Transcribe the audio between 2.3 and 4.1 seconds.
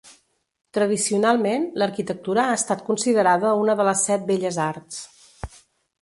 ha estat considerada una de les